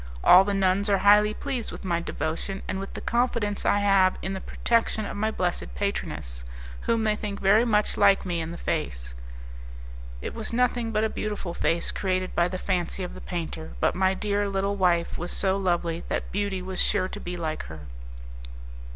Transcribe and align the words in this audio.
All 0.23 0.43
the 0.43 0.55
nuns 0.55 0.89
are 0.89 0.97
highly 0.97 1.31
pleased 1.35 1.71
with 1.71 1.83
my 1.85 1.99
devotion 1.99 2.63
and 2.67 2.79
with 2.79 2.95
the 2.95 3.01
confidence 3.01 3.67
I 3.67 3.81
have 3.81 4.17
in 4.23 4.33
the 4.33 4.41
protection 4.41 5.05
of 5.05 5.15
my 5.15 5.29
blessed 5.29 5.75
patroness, 5.75 6.43
whom 6.87 7.03
they 7.03 7.15
think 7.15 7.39
very 7.39 7.65
much 7.65 7.97
like 7.97 8.25
me 8.25 8.41
in 8.41 8.49
the 8.49 8.57
face." 8.57 9.13
It 10.19 10.33
was 10.33 10.51
nothing 10.53 10.91
but 10.91 11.03
a 11.03 11.07
beautiful 11.07 11.53
face 11.53 11.91
created 11.91 12.33
by 12.33 12.47
the 12.47 12.57
fancy 12.57 13.03
of 13.03 13.13
the 13.13 13.21
painter, 13.21 13.73
but 13.79 13.93
my 13.93 14.15
dear 14.15 14.47
little 14.49 14.75
wife 14.75 15.19
was 15.19 15.29
so 15.31 15.55
lovely 15.55 16.03
that 16.07 16.31
beauty 16.31 16.63
was 16.63 16.81
sure 16.81 17.07
to 17.07 17.19
be 17.19 17.37
like 17.37 17.65
her. 17.65 17.81